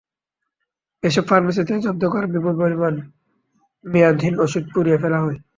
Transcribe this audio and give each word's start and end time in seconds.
এসব 1.03 1.23
ফার্মেসি 1.29 1.61
থেকে 1.67 1.81
জব্দ 1.81 2.03
করা 2.13 2.27
বিপুল 2.27 2.53
পরিমাণ 2.61 2.93
মেয়াদহীন 3.85 4.35
ওষুধ 4.43 4.63
পুড়িয়ে 4.73 5.01
ফেলা 5.01 5.19
হয়। 5.23 5.37